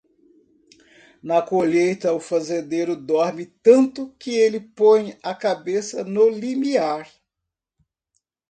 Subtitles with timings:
[1.21, 7.07] Na colheita, o fazendeiro dorme tanto que ele põe a cabeça no limiar.